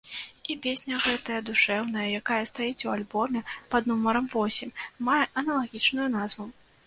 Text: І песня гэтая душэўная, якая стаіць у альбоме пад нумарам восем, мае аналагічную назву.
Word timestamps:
І 0.51 0.53
песня 0.65 0.95
гэтая 1.07 1.35
душэўная, 1.49 2.05
якая 2.21 2.39
стаіць 2.51 2.85
у 2.87 2.91
альбоме 2.95 3.43
пад 3.75 3.83
нумарам 3.91 4.25
восем, 4.37 4.69
мае 5.11 5.23
аналагічную 5.43 6.07
назву. 6.17 6.51